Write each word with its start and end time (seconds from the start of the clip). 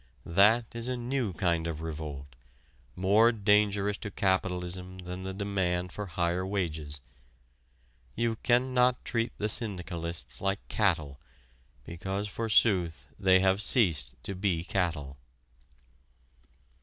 That 0.25 0.65
is 0.73 0.87
a 0.87 0.97
new 0.97 1.31
kind 1.31 1.67
of 1.67 1.81
revolt 1.81 2.35
more 2.95 3.31
dangerous 3.31 3.97
to 3.99 4.09
capitalism 4.09 4.97
than 4.97 5.21
the 5.21 5.31
demand 5.31 5.91
for 5.91 6.07
higher 6.07 6.43
wages. 6.43 7.01
You 8.15 8.37
can 8.37 8.73
not 8.73 9.05
treat 9.05 9.31
the 9.37 9.47
syndicalists 9.47 10.41
like 10.41 10.67
cattle 10.69 11.19
because 11.83 12.27
forsooth 12.27 13.05
they 13.19 13.41
have 13.41 13.61
ceased 13.61 14.15
to 14.23 14.33
be 14.33 14.63
cattle. 14.63 15.17